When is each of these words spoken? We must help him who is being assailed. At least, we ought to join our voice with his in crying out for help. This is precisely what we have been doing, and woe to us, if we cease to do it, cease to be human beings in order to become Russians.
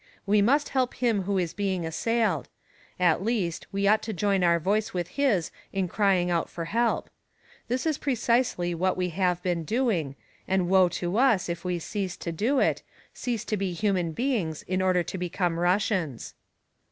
We 0.25 0.41
must 0.41 0.69
help 0.69 0.95
him 0.95 1.21
who 1.29 1.37
is 1.37 1.53
being 1.53 1.85
assailed. 1.85 2.49
At 2.99 3.21
least, 3.23 3.67
we 3.71 3.87
ought 3.87 4.01
to 4.01 4.13
join 4.13 4.43
our 4.43 4.59
voice 4.59 4.95
with 4.95 5.09
his 5.09 5.51
in 5.71 5.87
crying 5.87 6.31
out 6.31 6.49
for 6.49 6.65
help. 6.65 7.11
This 7.67 7.85
is 7.85 7.99
precisely 7.99 8.73
what 8.73 8.97
we 8.97 9.09
have 9.09 9.43
been 9.43 9.63
doing, 9.63 10.15
and 10.47 10.67
woe 10.69 10.89
to 10.89 11.17
us, 11.17 11.49
if 11.49 11.63
we 11.63 11.77
cease 11.77 12.17
to 12.17 12.31
do 12.31 12.57
it, 12.57 12.81
cease 13.13 13.45
to 13.45 13.55
be 13.57 13.73
human 13.73 14.11
beings 14.11 14.63
in 14.63 14.81
order 14.81 15.03
to 15.03 15.17
become 15.19 15.59
Russians. 15.59 16.33